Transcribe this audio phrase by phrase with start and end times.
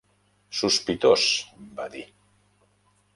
[0.59, 1.25] "Sospitós",
[1.81, 2.03] va dir.